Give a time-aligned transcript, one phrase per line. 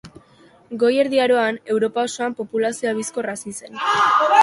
[0.83, 3.83] Goi Erdi Aroan, Europa osoan populazioa bizkor hazi zen.